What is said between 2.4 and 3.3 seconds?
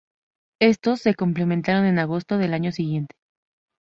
año siguiente.